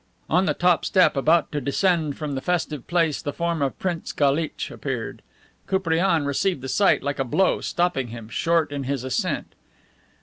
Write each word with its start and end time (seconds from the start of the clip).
On 0.31 0.47
the 0.47 0.55
top 0.55 0.83
step, 0.83 1.15
about 1.15 1.51
to 1.51 1.61
descend 1.61 2.17
from 2.17 2.33
the 2.33 2.41
festive 2.41 2.87
place, 2.87 3.21
the 3.21 3.31
form 3.31 3.61
of 3.61 3.77
Prince 3.77 4.11
Galitch 4.11 4.71
appeared. 4.71 5.21
Koupriane 5.67 6.25
received 6.25 6.63
the 6.63 6.69
sight 6.69 7.03
like 7.03 7.19
a 7.19 7.23
blow 7.23 7.61
stopping 7.61 8.07
him 8.07 8.27
short 8.27 8.71
in 8.71 8.85
his 8.85 9.03
ascent. 9.03 9.53